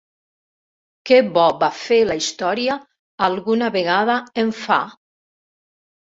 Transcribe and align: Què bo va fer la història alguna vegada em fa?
Què 1.09 1.17
bo 1.33 1.41
va 1.63 1.67
fer 1.81 1.99
la 2.11 2.15
història 2.21 2.77
alguna 3.25 3.67
vegada 3.75 4.15
em 4.45 4.49
fa? 4.63 4.79